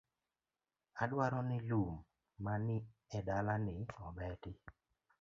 [1.03, 1.89] Adwaro ni lum
[2.43, 2.77] ma ni
[3.17, 4.51] edala ni obeti